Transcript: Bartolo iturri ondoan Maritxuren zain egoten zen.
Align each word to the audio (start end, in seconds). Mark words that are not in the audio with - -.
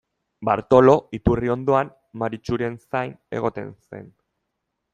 Bartolo 0.47 0.95
iturri 1.17 1.51
ondoan 1.55 1.91
Maritxuren 2.23 2.79
zain 2.87 3.13
egoten 3.41 3.69
zen. 3.91 4.09